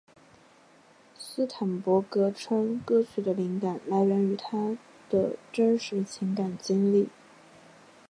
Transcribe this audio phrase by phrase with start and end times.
[1.15, 4.75] 斯坦伯格称歌曲的灵感来源于他
[5.11, 7.09] 的真实情感经历。